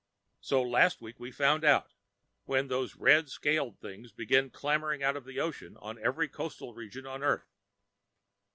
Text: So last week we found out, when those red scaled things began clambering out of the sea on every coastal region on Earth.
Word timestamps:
So 0.39 0.63
last 0.63 0.99
week 0.99 1.19
we 1.19 1.29
found 1.29 1.63
out, 1.63 1.93
when 2.45 2.69
those 2.69 2.95
red 2.95 3.29
scaled 3.29 3.79
things 3.79 4.11
began 4.11 4.49
clambering 4.49 5.03
out 5.03 5.15
of 5.15 5.25
the 5.25 5.33
sea 5.51 5.75
on 5.79 5.99
every 5.99 6.27
coastal 6.27 6.73
region 6.73 7.05
on 7.05 7.21
Earth. 7.21 7.51